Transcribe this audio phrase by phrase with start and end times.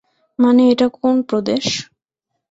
[0.39, 1.65] মানে এটা কোন প্রদেশ?